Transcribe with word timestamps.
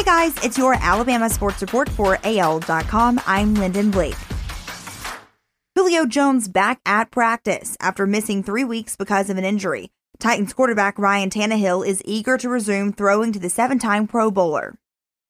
Hey 0.00 0.30
guys, 0.30 0.34
it's 0.42 0.56
your 0.56 0.72
Alabama 0.76 1.28
Sports 1.28 1.60
Report 1.60 1.86
for 1.86 2.16
AL.com. 2.24 3.20
I'm 3.26 3.52
Lyndon 3.52 3.90
Blake. 3.90 4.16
Julio 5.76 6.06
Jones 6.06 6.48
back 6.48 6.80
at 6.86 7.10
practice 7.10 7.76
after 7.80 8.06
missing 8.06 8.42
three 8.42 8.64
weeks 8.64 8.96
because 8.96 9.28
of 9.28 9.36
an 9.36 9.44
injury. 9.44 9.90
Titans 10.18 10.54
quarterback 10.54 10.98
Ryan 10.98 11.28
Tannehill 11.28 11.86
is 11.86 12.00
eager 12.06 12.38
to 12.38 12.48
resume 12.48 12.94
throwing 12.94 13.30
to 13.32 13.38
the 13.38 13.50
seven 13.50 13.78
time 13.78 14.06
Pro 14.06 14.30
Bowler. 14.30 14.78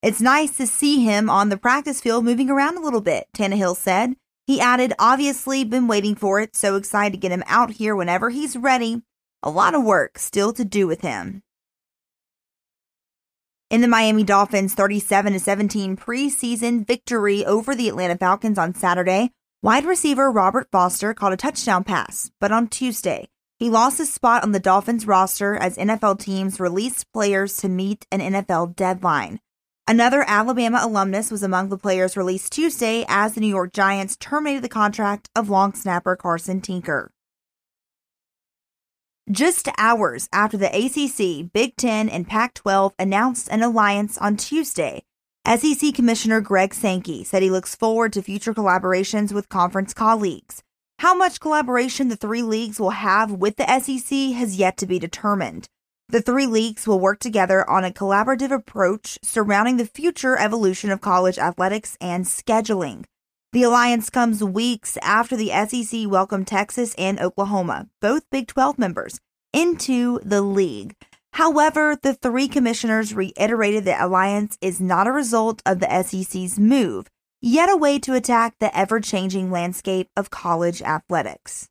It's 0.02 0.20
nice 0.20 0.56
to 0.58 0.68
see 0.68 1.02
him 1.02 1.28
on 1.28 1.48
the 1.48 1.56
practice 1.56 2.00
field 2.00 2.24
moving 2.24 2.48
around 2.48 2.78
a 2.78 2.80
little 2.80 3.00
bit, 3.00 3.26
Tannehill 3.36 3.76
said. 3.76 4.14
He 4.46 4.60
added, 4.60 4.92
obviously 5.00 5.64
been 5.64 5.88
waiting 5.88 6.14
for 6.14 6.38
it, 6.38 6.54
so 6.54 6.76
excited 6.76 7.10
to 7.14 7.18
get 7.18 7.32
him 7.32 7.42
out 7.48 7.72
here 7.72 7.96
whenever 7.96 8.30
he's 8.30 8.56
ready. 8.56 9.02
A 9.42 9.50
lot 9.50 9.74
of 9.74 9.82
work 9.82 10.16
still 10.16 10.52
to 10.52 10.64
do 10.64 10.86
with 10.86 11.00
him. 11.00 11.42
In 13.70 13.82
the 13.82 13.86
Miami 13.86 14.24
Dolphins 14.24 14.74
37 14.74 15.38
17 15.38 15.96
preseason 15.96 16.84
victory 16.84 17.46
over 17.46 17.72
the 17.72 17.88
Atlanta 17.88 18.16
Falcons 18.16 18.58
on 18.58 18.74
Saturday, 18.74 19.30
wide 19.62 19.84
receiver 19.84 20.28
Robert 20.28 20.66
Foster 20.72 21.14
caught 21.14 21.32
a 21.32 21.36
touchdown 21.36 21.84
pass, 21.84 22.32
but 22.40 22.50
on 22.50 22.66
Tuesday, 22.66 23.28
he 23.60 23.70
lost 23.70 23.98
his 23.98 24.12
spot 24.12 24.42
on 24.42 24.50
the 24.50 24.58
Dolphins 24.58 25.06
roster 25.06 25.54
as 25.54 25.76
NFL 25.76 26.18
teams 26.18 26.58
released 26.58 27.12
players 27.12 27.58
to 27.58 27.68
meet 27.68 28.08
an 28.10 28.18
NFL 28.18 28.74
deadline. 28.74 29.38
Another 29.86 30.24
Alabama 30.26 30.80
alumnus 30.82 31.30
was 31.30 31.44
among 31.44 31.68
the 31.68 31.78
players 31.78 32.16
released 32.16 32.50
Tuesday 32.50 33.04
as 33.06 33.34
the 33.34 33.40
New 33.40 33.46
York 33.46 33.72
Giants 33.72 34.16
terminated 34.16 34.64
the 34.64 34.68
contract 34.68 35.30
of 35.36 35.48
long 35.48 35.74
snapper 35.74 36.16
Carson 36.16 36.60
Tinker. 36.60 37.12
Just 39.30 39.68
hours 39.78 40.28
after 40.32 40.56
the 40.56 40.66
ACC, 40.66 41.52
Big 41.52 41.76
Ten, 41.76 42.08
and 42.08 42.26
Pac 42.26 42.54
12 42.54 42.94
announced 42.98 43.48
an 43.50 43.62
alliance 43.62 44.18
on 44.18 44.36
Tuesday, 44.36 45.02
SEC 45.46 45.94
Commissioner 45.94 46.40
Greg 46.40 46.74
Sankey 46.74 47.24
said 47.24 47.42
he 47.42 47.50
looks 47.50 47.74
forward 47.74 48.12
to 48.12 48.22
future 48.22 48.52
collaborations 48.52 49.32
with 49.32 49.48
conference 49.48 49.94
colleagues. 49.94 50.62
How 50.98 51.14
much 51.14 51.40
collaboration 51.40 52.08
the 52.08 52.16
three 52.16 52.42
leagues 52.42 52.78
will 52.78 52.90
have 52.90 53.32
with 53.32 53.56
the 53.56 53.66
SEC 53.80 54.36
has 54.36 54.56
yet 54.56 54.76
to 54.76 54.86
be 54.86 54.98
determined. 54.98 55.68
The 56.08 56.20
three 56.20 56.46
leagues 56.46 56.86
will 56.86 57.00
work 57.00 57.20
together 57.20 57.68
on 57.70 57.84
a 57.84 57.90
collaborative 57.90 58.50
approach 58.50 59.18
surrounding 59.22 59.76
the 59.76 59.86
future 59.86 60.36
evolution 60.36 60.90
of 60.90 61.00
college 61.00 61.38
athletics 61.38 61.96
and 62.00 62.26
scheduling. 62.26 63.04
The 63.52 63.64
alliance 63.64 64.10
comes 64.10 64.44
weeks 64.44 64.96
after 65.02 65.36
the 65.36 65.48
SEC 65.48 66.08
welcomed 66.08 66.46
Texas 66.46 66.94
and 66.96 67.18
Oklahoma, 67.18 67.88
both 68.00 68.30
Big 68.30 68.46
12 68.46 68.78
members, 68.78 69.18
into 69.52 70.20
the 70.22 70.40
league. 70.40 70.94
However, 71.32 71.98
the 72.00 72.14
three 72.14 72.46
commissioners 72.46 73.12
reiterated 73.12 73.84
the 73.84 74.04
alliance 74.04 74.56
is 74.60 74.80
not 74.80 75.08
a 75.08 75.12
result 75.12 75.62
of 75.66 75.80
the 75.80 76.02
SEC's 76.02 76.60
move, 76.60 77.08
yet 77.40 77.68
a 77.68 77.76
way 77.76 77.98
to 77.98 78.14
attack 78.14 78.54
the 78.60 78.76
ever 78.76 79.00
changing 79.00 79.50
landscape 79.50 80.08
of 80.16 80.30
college 80.30 80.80
athletics. 80.80 81.68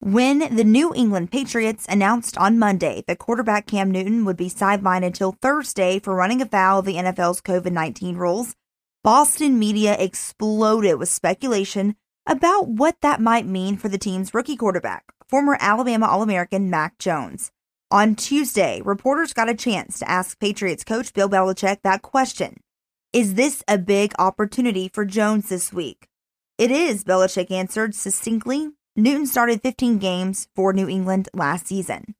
When 0.00 0.56
the 0.56 0.64
New 0.64 0.92
England 0.92 1.30
Patriots 1.30 1.86
announced 1.88 2.36
on 2.36 2.58
Monday 2.58 3.04
that 3.06 3.18
quarterback 3.18 3.66
Cam 3.68 3.92
Newton 3.92 4.24
would 4.24 4.36
be 4.36 4.50
sidelined 4.50 5.04
until 5.04 5.36
Thursday 5.40 6.00
for 6.00 6.16
running 6.16 6.42
afoul 6.42 6.80
of 6.80 6.84
the 6.84 6.94
NFL's 6.94 7.40
COVID 7.40 7.70
19 7.70 8.16
rules, 8.16 8.56
Boston 9.02 9.58
media 9.58 9.96
exploded 9.98 10.98
with 10.98 11.08
speculation 11.08 11.96
about 12.26 12.68
what 12.68 12.96
that 13.00 13.20
might 13.20 13.46
mean 13.46 13.78
for 13.78 13.88
the 13.88 13.96
team's 13.96 14.34
rookie 14.34 14.56
quarterback, 14.56 15.04
former 15.26 15.56
Alabama 15.58 16.06
All 16.06 16.22
American 16.22 16.68
Mac 16.68 16.98
Jones. 16.98 17.50
On 17.90 18.14
Tuesday, 18.14 18.82
reporters 18.84 19.32
got 19.32 19.48
a 19.48 19.54
chance 19.54 19.98
to 19.98 20.10
ask 20.10 20.38
Patriots 20.38 20.84
coach 20.84 21.14
Bill 21.14 21.30
Belichick 21.30 21.78
that 21.82 22.02
question 22.02 22.60
Is 23.12 23.34
this 23.34 23.64
a 23.66 23.78
big 23.78 24.12
opportunity 24.18 24.90
for 24.92 25.06
Jones 25.06 25.48
this 25.48 25.72
week? 25.72 26.06
It 26.58 26.70
is, 26.70 27.02
Belichick 27.02 27.50
answered 27.50 27.94
succinctly 27.94 28.72
Newton 28.96 29.26
started 29.26 29.62
15 29.62 29.98
games 29.98 30.48
for 30.54 30.72
New 30.74 30.88
England 30.88 31.28
last 31.32 31.68
season. 31.68 32.14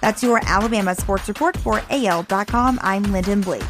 That's 0.00 0.22
your 0.22 0.40
Alabama 0.44 0.94
sports 0.94 1.26
report 1.26 1.56
for 1.56 1.82
AL.com. 1.90 2.78
I'm 2.82 3.02
Lyndon 3.10 3.40
Blake. 3.40 3.64